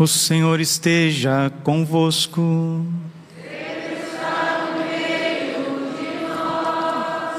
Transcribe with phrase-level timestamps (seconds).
[0.00, 2.86] O Senhor esteja convosco.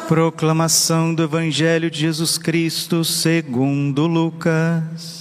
[0.07, 5.20] Proclamação do Evangelho de Jesus Cristo segundo Lucas.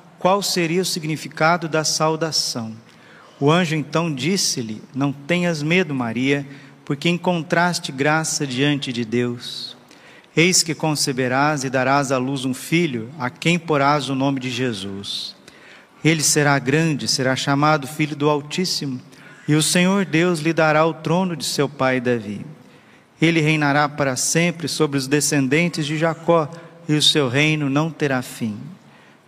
[0.21, 2.73] qual seria o significado da saudação.
[3.39, 6.45] O anjo então disse-lhe: Não tenhas medo, Maria,
[6.85, 9.75] porque encontraste graça diante de Deus.
[10.37, 14.51] Eis que conceberás e darás à luz um filho, a quem porás o nome de
[14.51, 15.35] Jesus.
[16.05, 19.01] Ele será grande, será chamado Filho do Altíssimo,
[19.47, 22.45] e o Senhor Deus lhe dará o trono de seu pai Davi.
[23.19, 26.47] Ele reinará para sempre sobre os descendentes de Jacó,
[26.87, 28.57] e o seu reino não terá fim.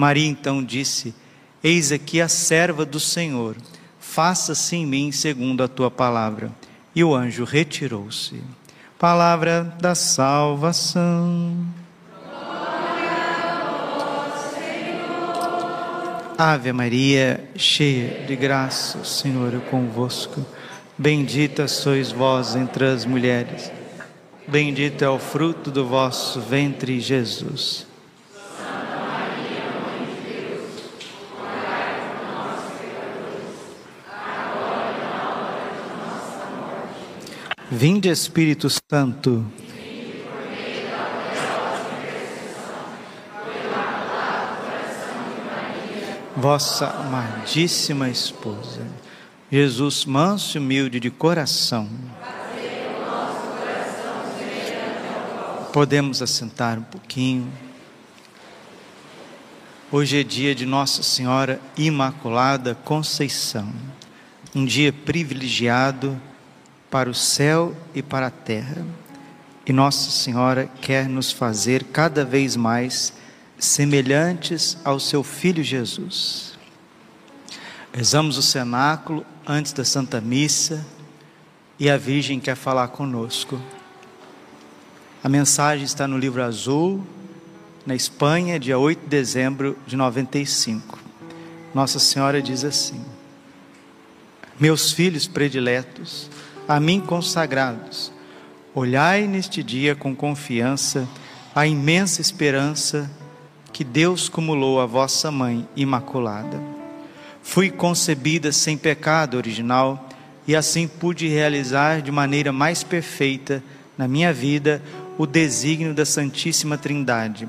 [0.00, 1.14] Maria então disse:
[1.62, 3.54] Eis aqui a serva do Senhor,
[4.00, 6.50] faça-se em mim segundo a tua palavra.
[6.96, 8.42] E o anjo retirou-se.
[8.98, 11.54] Palavra da salvação.
[16.38, 20.44] Ave Maria, cheia de graça, o Senhor é convosco.
[20.96, 23.70] Bendita sois vós entre as mulheres.
[24.48, 27.89] Bendito é o fruto do vosso ventre, Jesus.
[37.72, 39.46] Vinde Espírito Santo.
[46.36, 48.84] Vossa amadíssima esposa,
[49.52, 51.88] Jesus manso e humilde de coração.
[55.72, 57.52] Podemos assentar um pouquinho.
[59.92, 63.72] Hoje é dia de Nossa Senhora Imaculada Conceição,
[64.52, 66.20] um dia privilegiado
[66.90, 68.84] para o céu e para a terra.
[69.64, 73.12] E Nossa Senhora quer nos fazer cada vez mais
[73.58, 76.58] semelhantes ao seu Filho Jesus.
[77.92, 80.84] Rezamos o cenáculo antes da Santa Missa
[81.78, 83.60] e a Virgem quer falar conosco.
[85.22, 87.04] A mensagem está no livro azul,
[87.84, 90.98] na Espanha, dia 8 de dezembro de 95.
[91.74, 93.04] Nossa Senhora diz assim:
[94.58, 96.30] Meus filhos prediletos,
[96.70, 98.12] a mim consagrados,
[98.72, 101.08] olhai neste dia com confiança
[101.52, 103.10] a imensa esperança
[103.72, 106.62] que Deus cumulou a vossa mãe imaculada.
[107.42, 110.08] Fui concebida sem pecado original
[110.46, 113.60] e assim pude realizar de maneira mais perfeita
[113.98, 114.80] na minha vida
[115.18, 117.48] o desígnio da Santíssima Trindade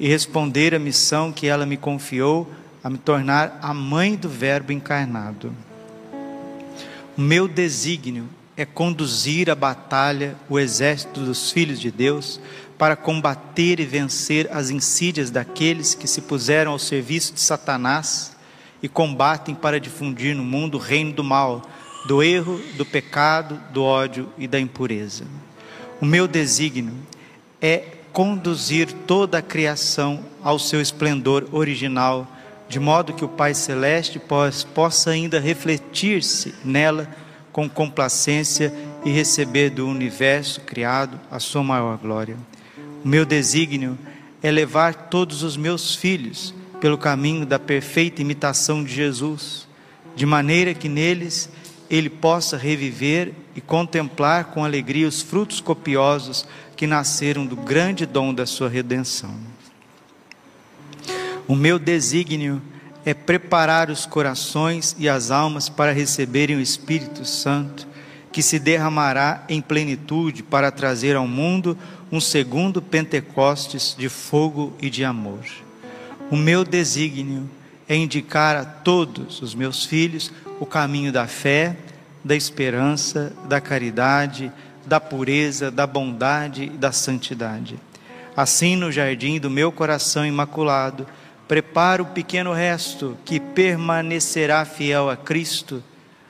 [0.00, 2.50] e responder à missão que ela me confiou
[2.82, 5.52] a me tornar a mãe do Verbo encarnado.
[7.18, 12.40] O meu desígnio é conduzir a batalha o exército dos filhos de Deus
[12.78, 18.34] para combater e vencer as insídias daqueles que se puseram ao serviço de Satanás
[18.82, 21.62] e combatem para difundir no mundo o reino do mal,
[22.06, 25.24] do erro, do pecado, do ódio e da impureza.
[26.00, 26.94] O meu desígnio
[27.60, 32.26] é conduzir toda a criação ao seu esplendor original,
[32.68, 34.20] de modo que o Pai Celeste
[34.74, 37.08] possa ainda refletir-se nela
[37.56, 38.70] com complacência
[39.02, 42.36] e receber do universo criado a sua maior glória.
[43.02, 43.96] O meu desígnio
[44.42, 49.66] é levar todos os meus filhos pelo caminho da perfeita imitação de Jesus,
[50.14, 51.48] de maneira que neles
[51.88, 58.34] ele possa reviver e contemplar com alegria os frutos copiosos que nasceram do grande dom
[58.34, 59.34] da sua redenção.
[61.48, 62.75] O meu desígnio é
[63.14, 67.86] preparar os corações e as almas para receberem o Espírito Santo,
[68.32, 71.78] que se derramará em plenitude para trazer ao mundo
[72.10, 75.44] um segundo Pentecostes de fogo e de amor.
[76.30, 77.48] O meu desígnio
[77.88, 81.76] é indicar a todos os meus filhos o caminho da fé,
[82.24, 84.50] da esperança, da caridade,
[84.84, 87.78] da pureza, da bondade e da santidade.
[88.36, 91.06] Assim, no jardim do meu coração imaculado,
[91.48, 95.82] prepara o pequeno resto que permanecerá fiel a Cristo,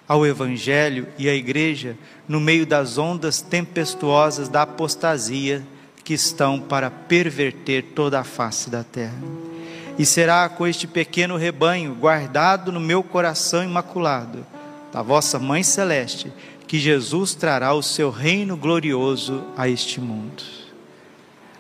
[0.08, 1.96] ao Evangelho e à Igreja,
[2.28, 5.62] no meio das ondas tempestuosas da apostasia
[6.04, 9.18] que estão para perverter toda a face da terra.
[9.98, 14.46] E será com este pequeno rebanho, guardado no meu coração imaculado,
[14.92, 16.32] da vossa Mãe Celeste,
[16.68, 20.42] que Jesus trará o seu reino glorioso a este mundo.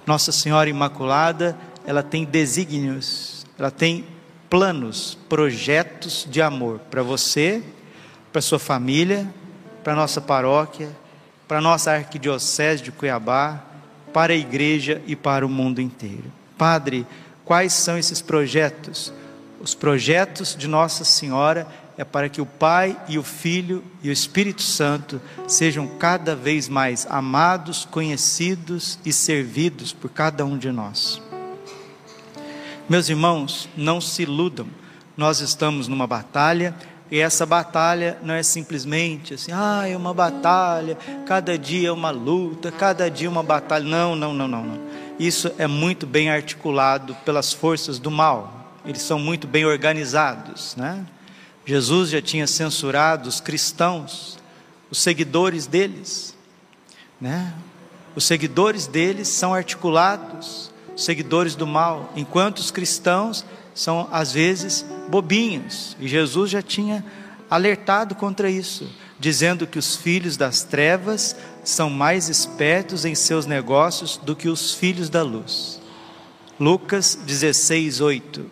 [0.06, 4.04] Nossa Senhora Imaculada, ela tem desígnios ela tem
[4.50, 7.62] planos, projetos de amor para você,
[8.32, 9.26] para sua família,
[9.82, 10.88] para nossa paróquia,
[11.48, 13.64] para nossa arquidiocese de Cuiabá,
[14.12, 16.32] para a igreja e para o mundo inteiro.
[16.56, 17.06] Padre,
[17.44, 19.12] quais são esses projetos?
[19.60, 21.66] Os projetos de Nossa Senhora
[21.98, 26.68] é para que o Pai e o Filho e o Espírito Santo sejam cada vez
[26.68, 31.22] mais amados, conhecidos e servidos por cada um de nós.
[32.88, 34.68] Meus irmãos, não se iludam.
[35.16, 36.72] Nós estamos numa batalha
[37.10, 40.96] e essa batalha não é simplesmente assim, ah, é uma batalha,
[41.26, 43.84] cada dia é uma luta, cada dia é uma batalha.
[43.84, 44.80] Não, não, não, não, não.
[45.18, 48.72] Isso é muito bem articulado pelas forças do mal.
[48.84, 51.04] Eles são muito bem organizados, né?
[51.64, 54.38] Jesus já tinha censurado os cristãos,
[54.92, 56.36] os seguidores deles,
[57.20, 57.52] né?
[58.14, 63.44] Os seguidores deles são articulados seguidores do mal, enquanto os cristãos
[63.74, 65.96] são às vezes bobinhos.
[66.00, 67.04] E Jesus já tinha
[67.48, 68.88] alertado contra isso,
[69.20, 74.74] dizendo que os filhos das trevas são mais espertos em seus negócios do que os
[74.74, 75.80] filhos da luz.
[76.58, 78.50] Lucas 16, 8.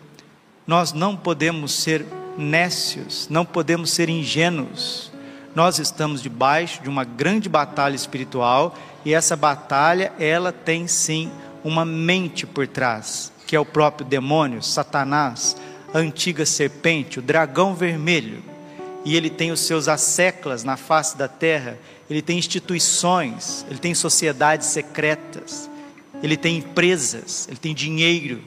[0.67, 2.05] Nós não podemos ser
[2.37, 5.11] nécios, não podemos ser ingênuos.
[5.55, 8.75] Nós estamos debaixo de uma grande batalha espiritual
[9.05, 11.31] e essa batalha, ela tem sim
[11.65, 15.57] uma mente por trás, que é o próprio demônio, Satanás,
[15.91, 18.43] a antiga serpente, o dragão vermelho.
[19.03, 23.95] E ele tem os seus asseclas na face da terra, ele tem instituições, ele tem
[23.95, 25.67] sociedades secretas,
[26.21, 28.43] ele tem empresas, ele tem dinheiro,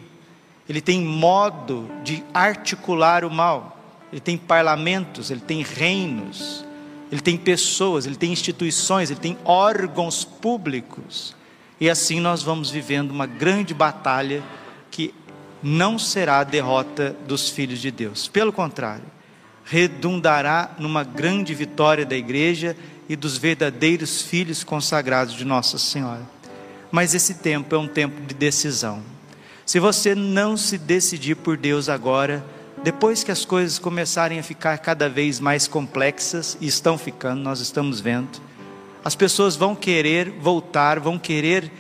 [0.69, 3.81] ele tem modo de articular o mal,
[4.13, 6.65] ele tem parlamentos, ele tem reinos,
[7.11, 11.37] ele tem pessoas, ele tem instituições, ele tem órgãos públicos
[11.81, 14.43] e assim nós vamos vivendo uma grande batalha
[14.91, 15.15] que
[15.63, 18.29] não será a derrota dos filhos de Deus.
[18.29, 19.05] Pelo contrário,
[19.65, 22.77] redundará numa grande vitória da igreja
[23.09, 26.23] e dos verdadeiros filhos consagrados de Nossa Senhora.
[26.91, 29.03] Mas esse tempo é um tempo de decisão.
[29.67, 32.45] Se você não se decidir por Deus agora,
[32.83, 37.61] depois que as coisas começarem a ficar cada vez mais complexas, e estão ficando, nós
[37.61, 38.41] estamos vendo,
[39.05, 41.71] as pessoas vão querer voltar, vão querer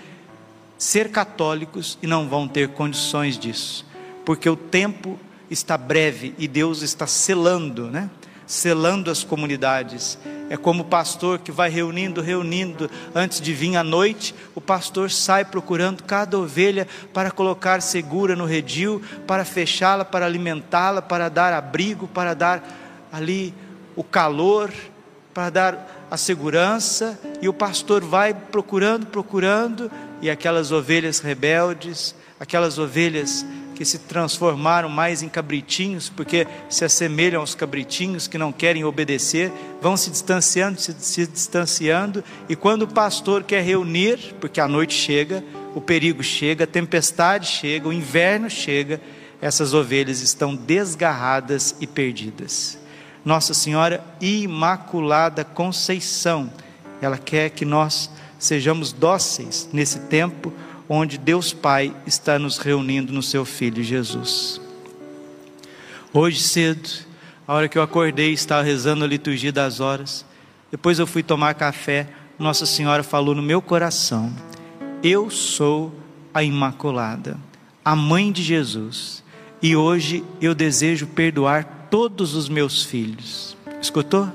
[0.77, 3.85] ser católicos e não vão ter condições disso,
[4.25, 5.19] porque o tempo
[5.51, 8.11] está breve e Deus está selando, né?
[8.47, 10.19] Selando as comunidades.
[10.49, 15.11] É como o pastor que vai reunindo, reunindo, antes de vir à noite, o pastor
[15.11, 21.53] sai procurando cada ovelha para colocar segura no redil, para fechá-la, para alimentá-la, para dar
[21.53, 22.63] abrigo, para dar
[23.13, 23.53] ali
[23.95, 24.73] o calor,
[25.35, 32.79] para dar a segurança, e o pastor vai procurando, procurando, e aquelas ovelhas rebeldes, aquelas
[32.79, 38.85] ovelhas que se transformaram mais em cabritinhos, porque se assemelham aos cabritinhos que não querem
[38.85, 44.67] obedecer, vão se distanciando, se, se distanciando, e quando o pastor quer reunir, porque a
[44.67, 49.01] noite chega, o perigo chega, a tempestade chega, o inverno chega,
[49.41, 52.78] essas ovelhas estão desgarradas e perdidas.
[53.25, 56.51] Nossa Senhora Imaculada Conceição.
[57.01, 60.53] Ela quer que nós sejamos dóceis nesse tempo
[60.89, 64.61] onde Deus Pai está nos reunindo no seu Filho Jesus.
[66.13, 66.89] Hoje cedo,
[67.47, 70.25] a hora que eu acordei, estava rezando a liturgia das horas.
[70.71, 72.09] Depois eu fui tomar café.
[72.39, 74.33] Nossa Senhora falou no meu coração:
[75.03, 75.93] Eu sou
[76.33, 77.37] a Imaculada,
[77.85, 79.23] a mãe de Jesus.
[79.61, 83.57] E hoje eu desejo perdoar todos os meus filhos.
[83.81, 84.31] Escutou?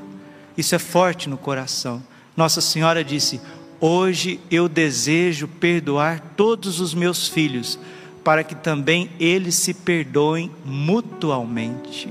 [0.57, 2.01] Isso é forte no coração.
[2.36, 3.39] Nossa Senhora disse:
[3.79, 7.77] Hoje eu desejo perdoar todos os meus filhos,
[8.24, 12.10] para que também eles se perdoem mutualmente.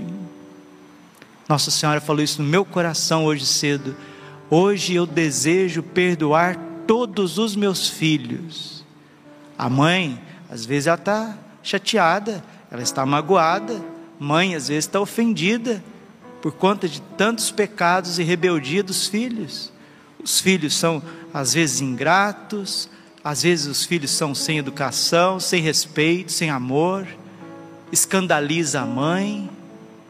[1.49, 3.97] Nossa Senhora falou isso no meu coração hoje cedo.
[4.49, 8.85] Hoje eu desejo perdoar todos os meus filhos.
[9.57, 10.21] A mãe,
[10.51, 13.81] às vezes, ela está chateada, ela está magoada.
[14.23, 15.83] Mãe, às vezes, está ofendida
[16.41, 19.73] por conta de tantos pecados e rebeldia dos filhos.
[20.23, 21.03] Os filhos são,
[21.35, 22.89] às vezes, ingratos,
[23.25, 27.05] às vezes, os filhos são sem educação, sem respeito, sem amor,
[27.91, 29.51] escandaliza a mãe.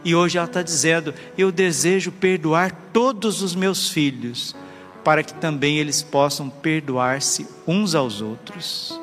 [0.04, 4.54] E hoje ela está dizendo: Eu desejo perdoar todos os meus filhos,
[5.02, 9.00] para que também eles possam perdoar-se uns aos outros.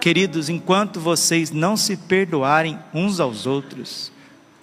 [0.00, 4.13] Queridos, enquanto vocês não se perdoarem uns aos outros,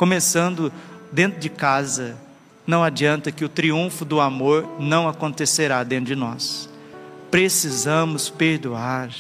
[0.01, 0.74] começando
[1.12, 2.17] dentro de casa,
[2.65, 6.67] não adianta que o triunfo do amor não acontecerá dentro de nós.
[7.29, 9.12] Precisamos perdoar,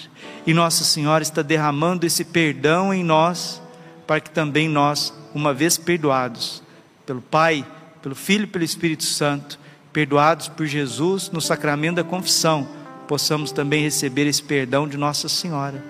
[0.43, 3.61] e Nossa Senhora está derramando esse perdão em nós,
[4.07, 6.63] para que também nós, uma vez perdoados
[7.05, 7.63] pelo Pai,
[8.01, 9.59] pelo Filho e pelo Espírito Santo,
[9.93, 12.67] perdoados por Jesus no sacramento da confissão,
[13.07, 15.85] possamos também receber esse perdão de Nossa Senhora.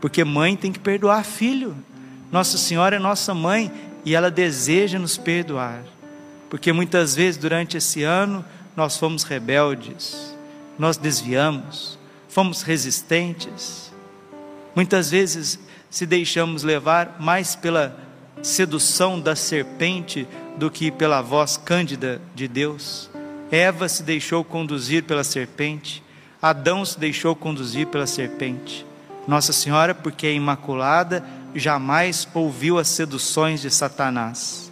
[0.00, 1.76] Porque mãe tem que perdoar filho.
[2.32, 3.70] Nossa Senhora é nossa mãe
[4.06, 5.82] e ela deseja nos perdoar.
[6.48, 8.44] Porque muitas vezes durante esse ano
[8.76, 10.32] nós fomos rebeldes,
[10.78, 11.98] nós desviamos,
[12.28, 13.92] fomos resistentes.
[14.76, 15.58] Muitas vezes
[15.90, 17.98] se deixamos levar mais pela
[18.42, 23.10] sedução da serpente do que pela voz cândida de Deus.
[23.50, 26.02] Eva se deixou conduzir pela serpente,
[26.40, 28.86] Adão se deixou conduzir pela serpente.
[29.26, 34.70] Nossa Senhora, porque é imaculada, jamais ouviu as seduções de Satanás.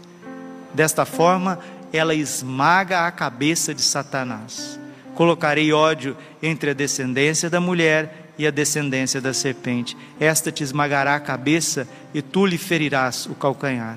[0.72, 1.58] Desta forma,
[1.92, 4.78] ela esmaga a cabeça de Satanás.
[5.14, 9.96] Colocarei ódio entre a descendência da mulher e a descendência da serpente.
[10.18, 13.96] Esta te esmagará a cabeça e tu lhe ferirás o calcanhar.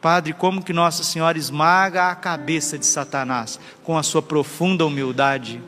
[0.00, 5.60] Padre, como que Nossa Senhora esmaga a cabeça de Satanás com a sua profunda humildade,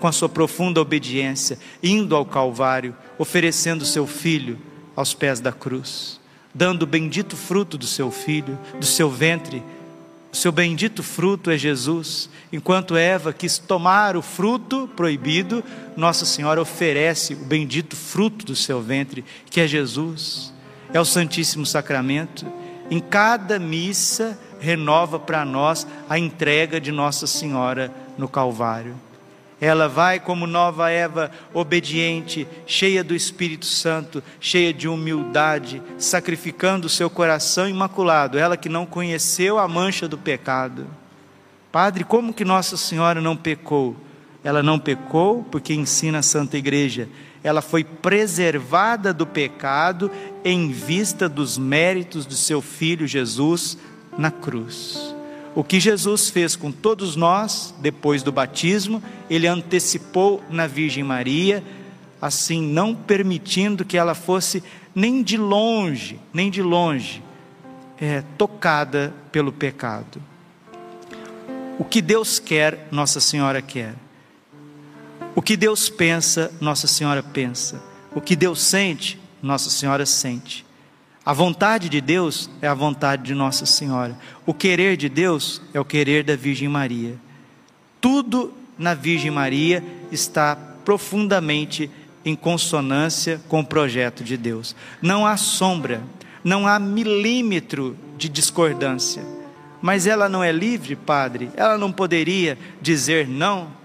[0.00, 4.58] com a sua profunda obediência, indo ao Calvário, oferecendo seu filho
[4.98, 6.18] aos pés da cruz,
[6.52, 9.62] dando o bendito fruto do seu filho, do seu ventre.
[10.32, 12.28] O seu bendito fruto é Jesus.
[12.52, 15.62] Enquanto Eva quis tomar o fruto proibido,
[15.96, 20.52] Nossa Senhora oferece o bendito fruto do seu ventre, que é Jesus.
[20.92, 22.44] É o Santíssimo Sacramento
[22.90, 28.96] em cada missa, renova para nós a entrega de Nossa Senhora no Calvário.
[29.60, 36.90] Ela vai como nova Eva, obediente, cheia do Espírito Santo, cheia de humildade, sacrificando o
[36.90, 40.86] seu coração imaculado, ela que não conheceu a mancha do pecado.
[41.72, 43.96] Padre, como que Nossa Senhora não pecou?
[44.44, 47.08] Ela não pecou porque ensina a Santa Igreja
[47.42, 50.10] ela foi preservada do pecado
[50.44, 53.78] em vista dos méritos de seu filho Jesus
[54.16, 55.14] na cruz.
[55.58, 61.64] O que Jesus fez com todos nós depois do batismo, ele antecipou na Virgem Maria,
[62.22, 64.62] assim não permitindo que ela fosse
[64.94, 67.24] nem de longe, nem de longe,
[68.00, 70.22] é, tocada pelo pecado.
[71.76, 73.96] O que Deus quer, Nossa Senhora quer.
[75.34, 77.82] O que Deus pensa, Nossa Senhora pensa.
[78.14, 80.64] O que Deus sente, Nossa Senhora sente.
[81.28, 84.18] A vontade de Deus é a vontade de Nossa Senhora.
[84.46, 87.16] O querer de Deus é o querer da Virgem Maria.
[88.00, 91.90] Tudo na Virgem Maria está profundamente
[92.24, 94.74] em consonância com o projeto de Deus.
[95.02, 96.02] Não há sombra,
[96.42, 99.22] não há milímetro de discordância.
[99.82, 101.50] Mas ela não é livre, Padre?
[101.54, 103.76] Ela não poderia dizer não?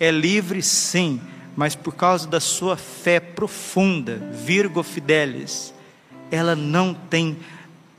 [0.00, 1.20] é livre sim,
[1.54, 5.74] mas por causa da sua fé profunda, Virgo Fidelis,
[6.30, 7.36] ela não tem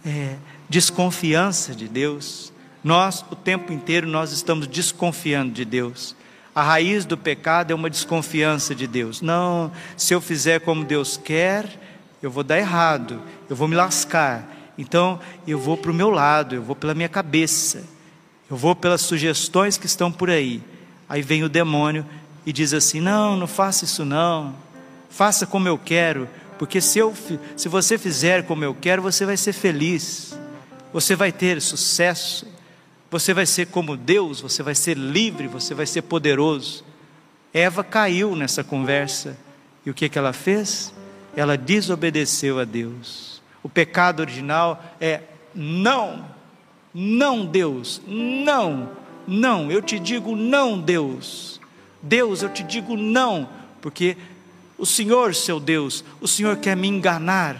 [0.06, 0.36] é,
[0.70, 2.52] desconfiança de Deus.
[2.84, 6.16] Nós, o tempo inteiro, nós estamos desconfiando de Deus.
[6.54, 9.22] A raiz do pecado é uma desconfiança de Deus.
[9.22, 11.80] Não, se eu fizer como Deus quer,
[12.22, 14.48] eu vou dar errado, eu vou me lascar.
[14.78, 17.84] Então, eu vou para o meu lado, eu vou pela minha cabeça,
[18.50, 20.62] eu vou pelas sugestões que estão por aí.
[21.08, 22.06] Aí vem o demônio
[22.46, 24.56] e diz assim: Não, não faça isso não.
[25.10, 26.28] Faça como eu quero,
[26.62, 27.12] porque se, eu,
[27.58, 30.38] se você fizer como eu quero, você vai ser feliz,
[30.94, 32.46] você vai ter sucesso,
[33.10, 36.86] você vai ser como Deus, você vai ser livre, você vai ser poderoso.
[37.51, 39.36] Eva caiu nessa conversa
[39.84, 40.94] e o que, que ela fez?
[41.36, 43.41] Ela desobedeceu a Deus.
[43.63, 45.22] O pecado original é
[45.56, 46.30] não,
[46.94, 48.91] não Deus, não
[49.27, 51.60] Não, eu te digo não, Deus.
[52.03, 53.50] Deus, eu te digo não,
[53.82, 54.15] porque
[54.82, 57.56] o Senhor, seu Deus, o Senhor quer me enganar.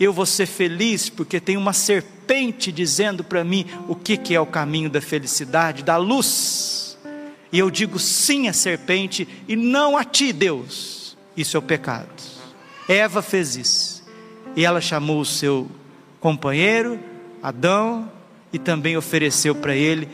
[0.00, 4.40] Eu vou ser feliz porque tem uma serpente dizendo para mim o que, que é
[4.40, 6.96] o caminho da felicidade, da luz.
[7.52, 11.18] E eu digo sim à serpente e não a ti, Deus.
[11.36, 12.08] Isso é o pecado.
[12.88, 14.02] Eva fez isso.
[14.56, 15.68] E ela chamou o seu
[16.18, 16.98] companheiro,
[17.42, 18.10] Adão,
[18.50, 20.08] e também ofereceu para ele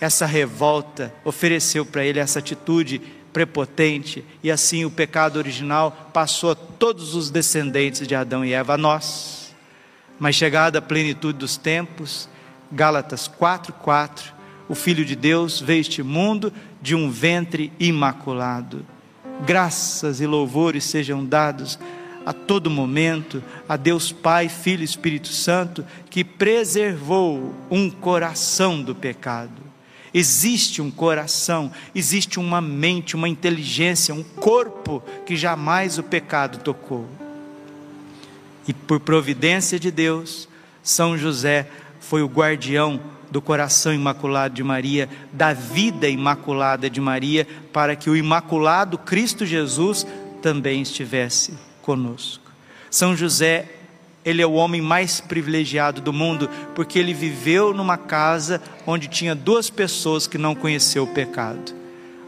[0.00, 3.02] essa revolta, ofereceu para ele essa atitude
[3.36, 8.72] prepotente, e assim o pecado original passou a todos os descendentes de Adão e Eva,
[8.72, 9.54] a nós.
[10.18, 12.30] Mas chegada a plenitude dos tempos,
[12.72, 14.32] Gálatas 4:4,
[14.70, 16.50] o filho de Deus veio este mundo
[16.80, 18.86] de um ventre imaculado.
[19.44, 21.78] Graças e louvores sejam dados
[22.24, 28.94] a todo momento a Deus Pai, Filho e Espírito Santo, que preservou um coração do
[28.94, 29.65] pecado.
[30.18, 37.06] Existe um coração, existe uma mente, uma inteligência, um corpo que jamais o pecado tocou.
[38.66, 40.48] E por providência de Deus,
[40.82, 41.68] São José
[42.00, 42.98] foi o guardião
[43.30, 49.44] do coração imaculado de Maria, da vida imaculada de Maria, para que o imaculado Cristo
[49.44, 50.06] Jesus
[50.40, 52.50] também estivesse conosco.
[52.90, 53.68] São José
[54.26, 59.36] ele é o homem mais privilegiado do mundo, porque ele viveu numa casa onde tinha
[59.36, 61.72] duas pessoas que não conheceu o pecado.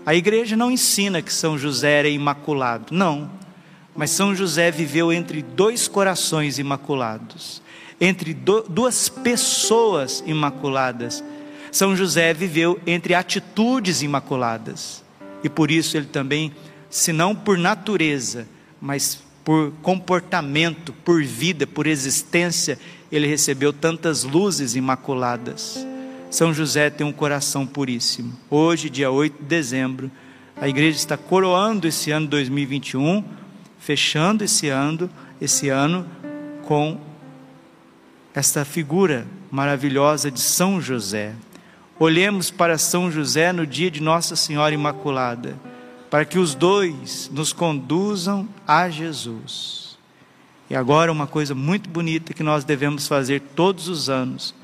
[0.07, 3.28] A igreja não ensina que São José era imaculado, não.
[3.97, 7.61] Mas São José viveu entre dois corações imaculados,
[8.00, 11.25] entre do, duas pessoas imaculadas.
[11.73, 15.02] São José viveu entre atitudes imaculadas.
[15.43, 16.52] E por isso ele também,
[16.88, 18.47] se não por natureza,
[18.81, 22.78] mas por comportamento, por vida, por existência,
[23.11, 25.87] ele recebeu tantas luzes imaculadas.
[26.30, 28.33] São José tem um coração puríssimo.
[28.50, 30.11] Hoje, dia 8 de dezembro,
[30.61, 33.25] a igreja está coroando esse ano 2021,
[33.78, 35.09] fechando esse ano,
[35.40, 36.06] esse ano
[36.65, 37.00] com
[38.34, 41.32] esta figura maravilhosa de São José.
[41.99, 45.56] Olhemos para São José no dia de Nossa Senhora Imaculada
[46.10, 49.99] para que os dois nos conduzam a Jesus.
[50.71, 54.54] E agora, uma coisa muito bonita que nós devemos fazer todos os anos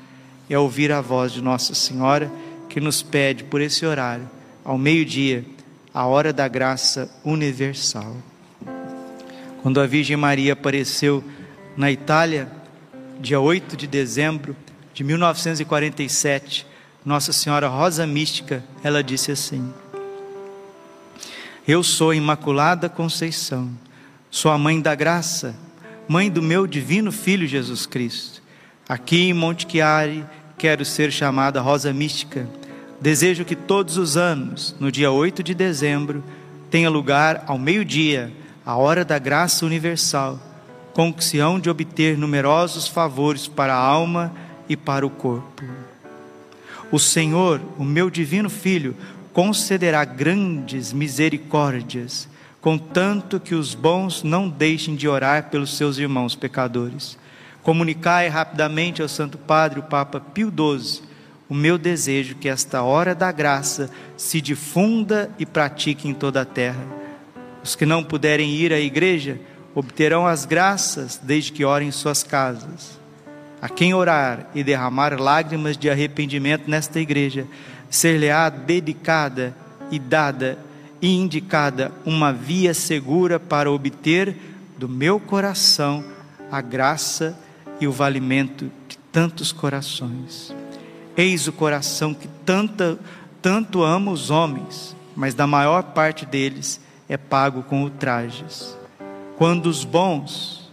[0.49, 2.31] é ouvir a voz de Nossa Senhora,
[2.69, 4.29] que nos pede por esse horário,
[4.63, 5.45] ao meio-dia,
[5.93, 8.15] a hora da graça universal.
[9.63, 11.23] Quando a Virgem Maria apareceu
[11.75, 12.51] na Itália,
[13.19, 14.55] dia 8 de dezembro
[14.93, 16.67] de 1947,
[17.03, 19.73] Nossa Senhora Rosa Mística, ela disse assim:
[21.67, 23.71] eu sou Imaculada Conceição,
[24.29, 25.55] sou a mãe da graça,
[26.07, 28.43] mãe do meu divino Filho Jesus Cristo.
[28.87, 30.23] Aqui em Monte Chiari,
[30.59, 32.47] quero ser chamada Rosa Mística.
[33.01, 36.23] Desejo que todos os anos, no dia 8 de dezembro,
[36.69, 38.31] tenha lugar ao meio-dia,
[38.63, 40.39] a hora da graça universal,
[41.41, 44.31] hão de obter numerosos favores para a alma
[44.69, 45.63] e para o corpo.
[46.91, 48.95] O Senhor, o meu divino Filho,
[49.35, 52.25] concederá grandes misericórdias,
[52.61, 57.17] contanto que os bons não deixem de orar pelos seus irmãos pecadores.
[57.61, 61.01] Comunicai rapidamente ao Santo Padre, o Papa Pio XII,
[61.49, 66.45] o meu desejo que esta hora da graça se difunda e pratique em toda a
[66.45, 66.87] terra.
[67.61, 69.37] Os que não puderem ir à igreja
[69.75, 72.97] obterão as graças desde que orem em suas casas.
[73.61, 77.45] A quem orar e derramar lágrimas de arrependimento nesta igreja,
[77.89, 79.55] ser-lhe-á dedicada
[79.91, 80.57] e dada
[81.01, 84.35] e indicada uma via segura para obter
[84.77, 86.03] do meu coração
[86.51, 87.37] a graça
[87.79, 90.53] e o valimento de tantos corações.
[91.15, 92.99] Eis o coração que tanta,
[93.41, 98.77] tanto ama os homens, mas da maior parte deles é pago com ultrajes.
[99.37, 100.71] Quando os bons,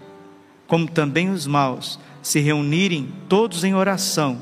[0.67, 4.41] como também os maus, se reunirem todos em oração,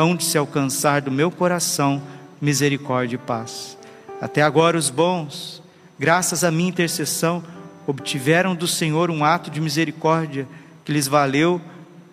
[0.00, 2.02] hão de se alcançar do meu coração
[2.40, 3.76] misericórdia e paz.
[4.18, 5.62] Até agora os bons,
[5.98, 7.44] graças à minha intercessão,
[7.86, 10.48] obtiveram do Senhor um ato de misericórdia
[10.86, 11.60] que lhes valeu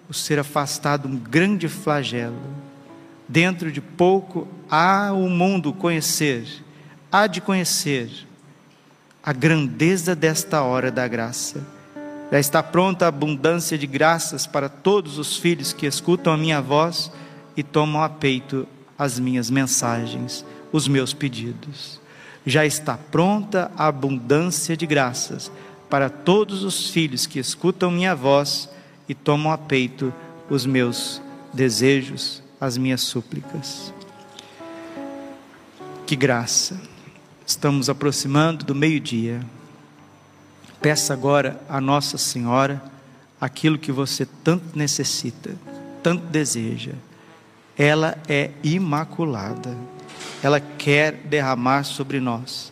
[0.10, 2.36] o ser afastado um grande flagelo.
[3.26, 6.46] Dentro de pouco há o mundo conhecer,
[7.10, 8.10] há de conhecer
[9.24, 11.66] a grandeza desta hora da graça.
[12.30, 16.60] Já está pronta a abundância de graças para todos os filhos que escutam a minha
[16.60, 17.10] voz
[17.58, 18.68] e tomam a peito
[18.98, 22.00] as minhas mensagens, os meus pedidos.
[22.46, 25.52] Já está pronta a abundância de graças
[25.90, 28.70] para todos os filhos que escutam minha voz
[29.10, 30.14] e tomam a peito
[30.50, 33.94] os meus desejos, as minhas súplicas.
[36.06, 36.80] Que graça.
[37.46, 39.42] Estamos aproximando do meio-dia.
[40.82, 42.82] Peça agora a Nossa Senhora
[43.40, 45.56] aquilo que você tanto necessita,
[46.04, 46.94] tanto deseja.
[47.78, 49.78] Ela é imaculada.
[50.42, 52.72] Ela quer derramar sobre nós.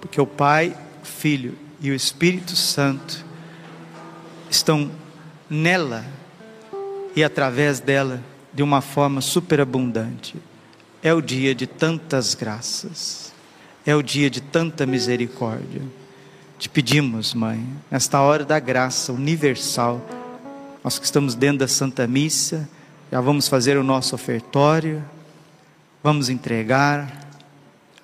[0.00, 3.24] Porque o Pai, o Filho e o Espírito Santo
[4.50, 4.90] estão
[5.48, 6.04] nela
[7.14, 10.36] e através dela de uma forma superabundante.
[11.02, 13.32] É o dia de tantas graças,
[13.86, 15.82] é o dia de tanta misericórdia.
[16.58, 20.04] Te pedimos, Mãe, nesta hora da graça universal,
[20.82, 22.68] nós que estamos dentro da Santa Missa,
[23.10, 25.02] já vamos fazer o nosso ofertório,
[26.02, 27.28] vamos entregar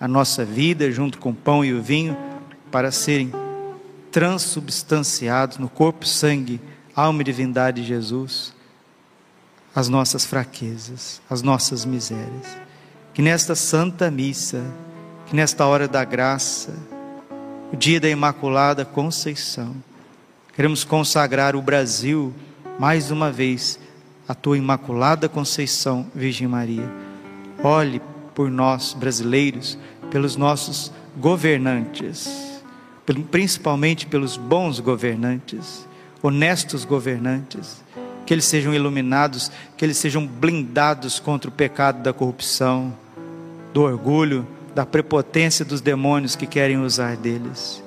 [0.00, 2.16] a nossa vida junto com o pão e o vinho
[2.70, 3.30] para serem
[4.10, 6.60] transubstanciados no corpo, sangue,
[6.96, 8.54] alma e divindade de Jesus,
[9.74, 12.56] as nossas fraquezas, as nossas misérias.
[13.12, 14.64] Que nesta santa missa,
[15.26, 16.74] que nesta hora da graça,
[17.72, 19.74] o dia da Imaculada Conceição,
[20.54, 22.32] queremos consagrar o Brasil
[22.78, 23.78] mais uma vez
[24.28, 26.90] à tua Imaculada Conceição, Virgem Maria.
[27.62, 28.00] Olhe
[28.34, 29.78] por nós brasileiros,
[30.10, 32.44] pelos nossos governantes
[33.30, 35.86] principalmente pelos bons governantes,
[36.22, 37.82] honestos governantes,
[38.24, 42.96] que eles sejam iluminados, que eles sejam blindados contra o pecado da corrupção,
[43.74, 47.82] do orgulho, da prepotência dos demônios que querem usar deles.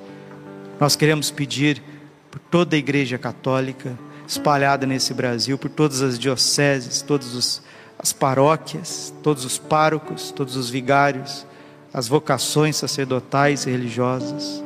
[0.80, 1.82] Nós queremos pedir
[2.30, 7.62] por toda a Igreja Católica espalhada nesse Brasil, por todas as dioceses, todas
[7.98, 11.46] as paróquias, todos os párocos, todos os vigários,
[11.94, 14.62] as vocações sacerdotais e religiosas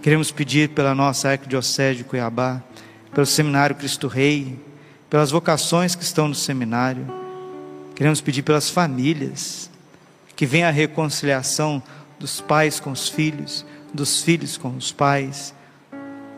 [0.00, 2.62] Queremos pedir pela nossa arquidiocese de Cuiabá,
[3.12, 4.58] pelo Seminário Cristo Rei,
[5.10, 7.04] pelas vocações que estão no seminário.
[7.96, 9.68] Queremos pedir pelas famílias,
[10.36, 11.82] que venha a reconciliação
[12.18, 15.52] dos pais com os filhos, dos filhos com os pais,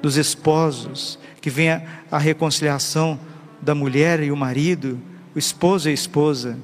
[0.00, 3.18] dos esposos, que venha a reconciliação
[3.60, 5.00] da mulher e o marido,
[5.34, 6.58] o esposo e a esposa,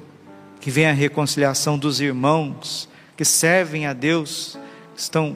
[0.59, 4.57] que venha a reconciliação dos irmãos que servem a Deus,
[4.95, 5.35] estão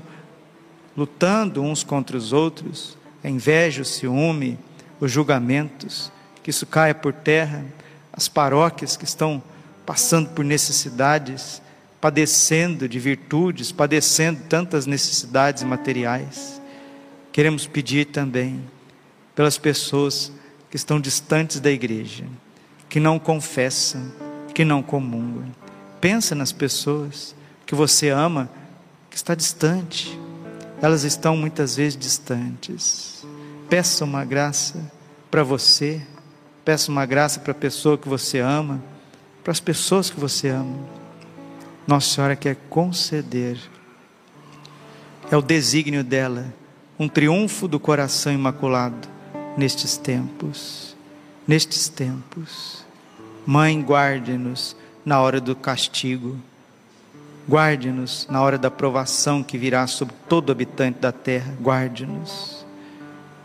[0.95, 4.59] lutando uns contra os outros, a inveja, o ciúme,
[4.99, 6.11] os julgamentos,
[6.43, 7.65] que isso caia por terra,
[8.13, 9.41] as paróquias que estão
[9.85, 11.61] passando por necessidades,
[11.99, 16.61] padecendo de virtudes, padecendo tantas necessidades materiais.
[17.31, 18.61] Queremos pedir também
[19.41, 20.31] pelas pessoas
[20.69, 22.25] que estão distantes da igreja,
[22.87, 24.11] que não confessam,
[24.53, 25.45] que não comungam.
[25.99, 28.47] Pensa nas pessoas que você ama,
[29.09, 30.15] que está distante,
[30.79, 33.25] elas estão muitas vezes distantes.
[33.67, 34.79] Peça uma graça
[35.31, 35.99] para você,
[36.63, 38.79] peça uma graça para a pessoa que você ama,
[39.43, 40.77] para as pessoas que você ama.
[41.87, 43.57] Nossa Senhora quer conceder,
[45.31, 46.53] é o desígnio dela,
[46.99, 49.09] um triunfo do coração imaculado
[49.57, 50.95] nestes tempos.
[51.47, 52.85] Nestes tempos,
[53.45, 56.37] Mãe, guarde-nos na hora do castigo
[57.47, 61.53] Guarde-nos na hora da provação que virá sobre todo habitante da terra.
[61.59, 62.65] Guarde-nos.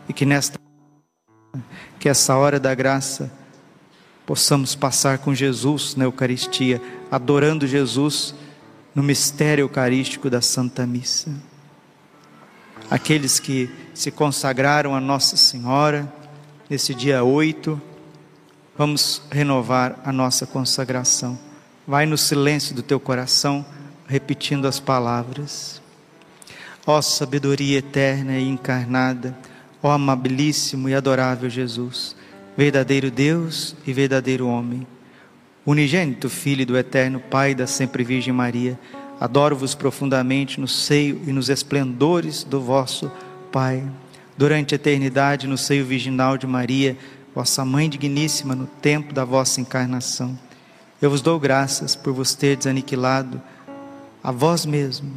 [0.09, 0.59] E que nesta
[1.99, 3.33] que essa hora da graça
[4.27, 8.35] possamos passar com Jesus na Eucaristia, adorando Jesus
[8.95, 11.33] no mistério eucarístico da Santa Missa.
[12.91, 16.11] Aqueles que se consagraram a Nossa Senhora
[16.71, 17.81] nesse dia 8,
[18.79, 21.37] vamos renovar a nossa consagração.
[21.87, 23.67] Vai no silêncio do teu coração
[24.07, 25.83] repetindo as palavras.
[26.87, 29.37] Ó sabedoria eterna e encarnada,
[29.83, 32.15] ó amabilíssimo e adorável Jesus,
[32.57, 34.87] verdadeiro Deus e verdadeiro homem,
[35.65, 38.79] unigênito Filho do eterno Pai da sempre Virgem Maria,
[39.21, 43.11] adoro-vos profundamente no seio e nos esplendores do vosso
[43.51, 43.83] Pai.
[44.37, 46.97] Durante a eternidade, no seio virginal de Maria,
[47.35, 50.39] vossa Mãe digníssima, no tempo da vossa encarnação.
[51.01, 53.41] Eu vos dou graças por vos teres aniquilado
[54.23, 55.13] a vós mesmo,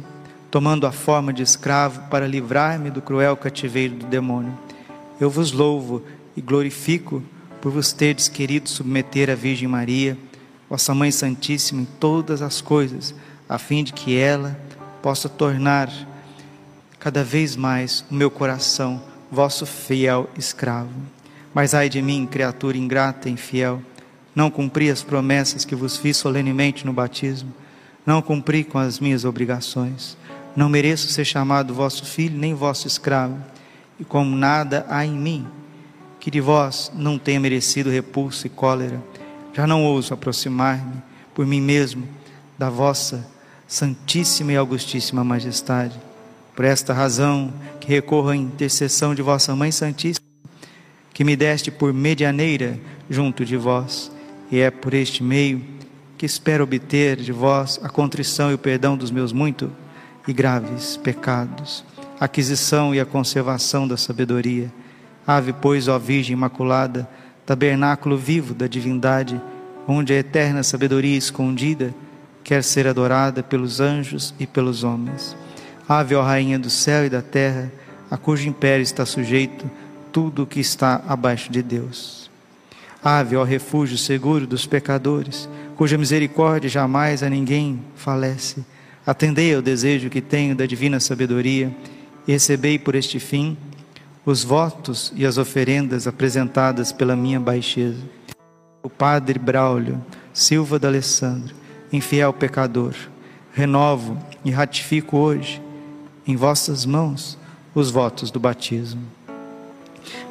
[0.50, 4.56] tomando a forma de escravo para livrar-me do cruel cativeiro do demônio.
[5.20, 6.02] Eu vos louvo
[6.36, 7.22] e glorifico
[7.60, 10.16] por vos teres querido submeter a Virgem Maria,
[10.68, 13.14] vossa Mãe Santíssima, em todas as coisas,
[13.50, 14.58] a fim de que ela
[15.02, 15.90] possa tornar
[16.98, 20.90] cada vez mais o meu coração vosso fiel escravo.
[21.52, 23.82] Mas ai de mim, criatura ingrata e infiel,
[24.34, 27.52] não cumpri as promessas que vos fiz solenemente no batismo
[28.04, 30.16] não cumpri com as minhas obrigações.
[30.56, 33.38] Não mereço ser chamado vosso filho, nem vosso escravo.
[33.98, 35.46] E como nada há em mim
[36.18, 39.02] que de vós não tenha merecido repulso e cólera,
[39.54, 41.02] já não ouso aproximar-me
[41.34, 42.06] por mim mesmo
[42.58, 43.26] da vossa
[43.70, 45.96] Santíssima e Augustíssima Majestade.
[46.56, 50.26] Por esta razão, que recorro à intercessão de vossa Mãe Santíssima,
[51.14, 52.76] que me deste por medianeira
[53.08, 54.10] junto de vós,
[54.50, 55.64] e é por este meio
[56.18, 59.70] que espero obter de vós a contrição e o perdão dos meus muito
[60.26, 61.84] e graves pecados,
[62.18, 64.68] aquisição e a conservação da sabedoria.
[65.24, 67.08] Ave, pois, ó Virgem Imaculada,
[67.46, 69.40] tabernáculo vivo da divindade,
[69.86, 71.94] onde a eterna sabedoria escondida
[72.42, 75.36] quer ser adorada pelos anjos e pelos homens.
[75.88, 77.70] Ave, ó Rainha do céu e da terra,
[78.10, 79.68] a cujo império está sujeito
[80.12, 82.30] tudo o que está abaixo de Deus.
[83.02, 88.64] Ave, ó refúgio seguro dos pecadores, cuja misericórdia jamais a ninguém falece.
[89.06, 91.74] Atendei ao desejo que tenho da divina sabedoria
[92.28, 93.56] e recebei por este fim
[94.24, 98.02] os votos e as oferendas apresentadas pela minha baixeza.
[98.82, 101.54] O Padre Braulio Silva d'Alessandro
[101.92, 102.94] infiel pecador,
[103.52, 105.60] renovo e ratifico hoje
[106.26, 107.38] em vossas mãos
[107.74, 109.02] os votos do batismo.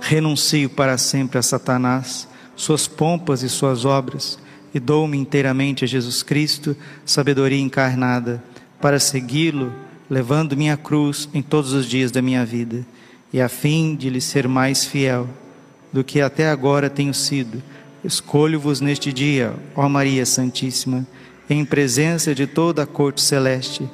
[0.01, 4.39] Renuncio para sempre a Satanás, suas pompas e suas obras,
[4.73, 8.43] e dou-me inteiramente a Jesus Cristo, sabedoria encarnada,
[8.81, 9.73] para segui-lo,
[10.09, 12.85] levando minha cruz em todos os dias da minha vida,
[13.31, 15.27] e a fim de lhe ser mais fiel
[15.91, 17.61] do que até agora tenho sido.
[18.03, 21.05] Escolho-vos neste dia, ó Maria Santíssima,
[21.49, 23.89] em presença de toda a corte celeste.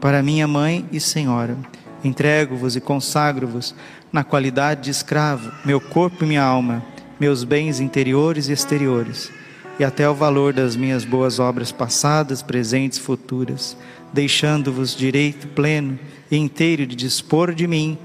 [0.00, 1.56] Para minha mãe e senhora,
[2.04, 3.74] entrego-vos e consagro-vos
[4.12, 6.84] na qualidade de escravo, meu corpo e minha alma,
[7.18, 9.30] meus bens interiores e exteriores,
[9.78, 13.76] e até o valor das minhas boas obras passadas, presentes futuras,
[14.12, 15.98] deixando-vos direito pleno
[16.30, 17.98] e inteiro de dispor de mim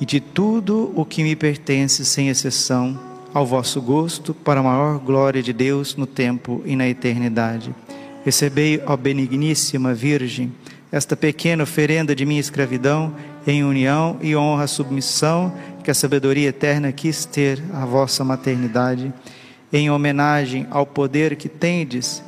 [0.00, 2.98] e de tudo o que me pertence, sem exceção,
[3.32, 7.74] ao vosso gosto, para a maior glória de Deus no tempo e na eternidade.
[8.24, 10.52] Recebei, ó benigníssima Virgem,
[10.90, 13.14] esta pequena oferenda de minha escravidão,
[13.46, 19.12] em união e honra, submissão, que a sabedoria eterna quis ter à vossa maternidade,
[19.72, 22.22] em homenagem ao poder que tendes,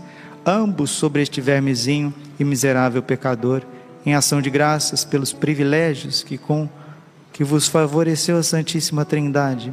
[0.44, 3.62] ambos sobre este vermezinho e miserável pecador,
[4.04, 6.68] em ação de graças pelos privilégios que com
[7.32, 9.72] que vos favoreceu a Santíssima Trindade.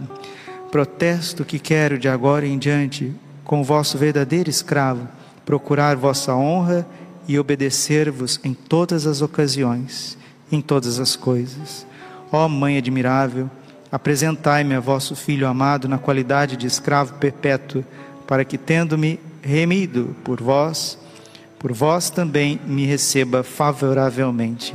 [0.71, 5.07] Protesto que quero de agora em diante, com o vosso verdadeiro escravo,
[5.45, 6.85] procurar vossa honra
[7.27, 10.17] e obedecer-vos em todas as ocasiões,
[10.51, 11.85] em todas as coisas.
[12.31, 13.49] Ó Mãe admirável,
[13.91, 17.83] apresentai-me a vosso Filho amado na qualidade de escravo perpétuo,
[18.25, 20.97] para que, tendo-me remido por vós,
[21.59, 24.73] por vós também me receba favoravelmente.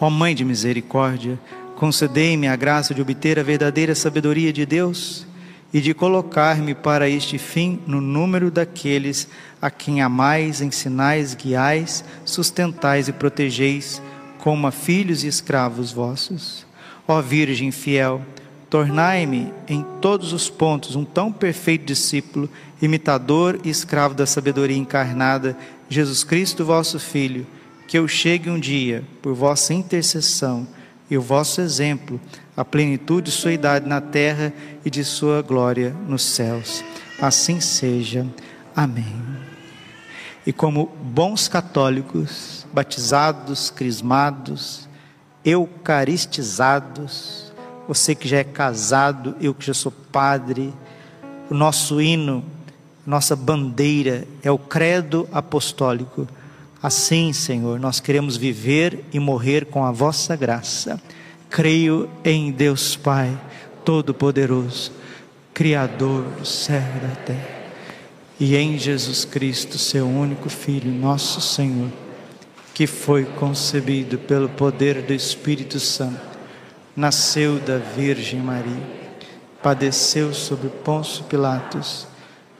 [0.00, 1.38] Ó Mãe de misericórdia,
[1.76, 5.27] concedei-me a graça de obter a verdadeira sabedoria de Deus
[5.72, 9.28] e de colocar-me para este fim no número daqueles
[9.60, 14.00] a quem amais, ensinais, guiais, sustentais e protegeis,
[14.38, 16.66] como a filhos e escravos vossos.
[17.06, 18.22] Ó Virgem fiel,
[18.70, 22.48] tornai-me em todos os pontos um tão perfeito discípulo,
[22.80, 25.56] imitador e escravo da sabedoria encarnada,
[25.88, 27.46] Jesus Cristo, vosso Filho,
[27.86, 30.66] que eu chegue um dia, por vossa intercessão
[31.10, 32.20] e o vosso exemplo,
[32.56, 34.52] a plenitude de sua idade na terra
[34.84, 36.84] e de sua glória nos céus.
[37.20, 38.26] Assim seja.
[38.74, 39.16] Amém.
[40.46, 44.88] E como bons católicos, batizados, crismados,
[45.44, 47.52] eucaristizados,
[47.86, 50.72] você que já é casado, eu que já sou padre,
[51.50, 52.44] o nosso hino,
[53.06, 56.28] nossa bandeira é o credo apostólico.
[56.80, 61.00] Assim, Senhor, nós queremos viver e morrer com a vossa graça.
[61.50, 63.36] Creio em Deus Pai
[63.84, 64.92] Todo-Poderoso,
[65.52, 67.58] Criador do céu e da terra,
[68.38, 71.90] e em Jesus Cristo, seu único Filho, nosso Senhor,
[72.74, 76.20] que foi concebido pelo poder do Espírito Santo,
[76.94, 78.86] nasceu da Virgem Maria,
[79.60, 82.06] padeceu sob Pôncio Pilatos,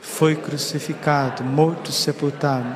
[0.01, 2.75] foi crucificado, morto, sepultado,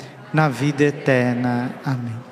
[0.33, 1.71] na vida eterna.
[1.85, 2.30] Amém.